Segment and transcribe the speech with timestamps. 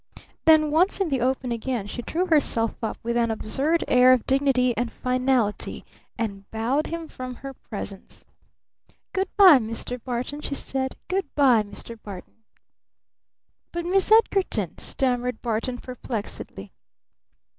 [0.45, 4.25] Then once in the open again she drew herself up with an absurd air of
[4.25, 5.85] dignity and finality
[6.17, 8.25] and bowed him from her presence.
[9.13, 10.03] "Good by, Mr.
[10.03, 10.95] Barton," she said.
[11.07, 12.01] "Good by, Mr.
[12.01, 12.41] Barton."
[13.71, 16.71] "But Miss Edgarton" stammered Barton perplexedly.